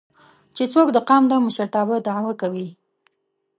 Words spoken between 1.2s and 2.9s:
د مشرتابه دعوه کوي